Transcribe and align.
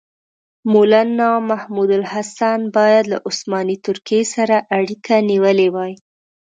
مولنا 0.71 1.29
محمودالحسن 1.49 2.59
باید 2.75 3.03
له 3.11 3.17
عثماني 3.27 3.77
ترکیې 3.85 4.23
سره 4.35 4.55
اړیکه 4.77 5.15
نیولې 5.29 5.67
وای. 5.75 5.93